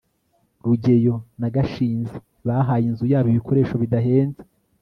[0.65, 4.41] rugeyo na gashinzi bahaye inzu yabo ibikoresho bidahenze